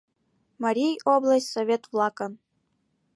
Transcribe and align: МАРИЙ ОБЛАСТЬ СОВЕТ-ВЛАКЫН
МАРИЙ 0.61 0.91
ОБЛАСТЬ 1.13 1.49
СОВЕТ-ВЛАКЫН 1.53 2.31